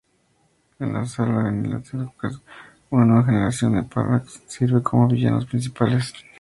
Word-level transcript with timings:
En 0.79 0.93
la 0.93 1.05
saga 1.05 1.45
"Annihilation: 1.47 2.07
Conquest", 2.07 2.43
una 2.89 3.05
nueva 3.05 3.23
generación 3.23 3.73
de 3.73 3.83
Phalanx 3.83 4.41
sirve 4.47 4.81
como 4.81 5.07
villanos 5.07 5.45
principales. 5.45 6.11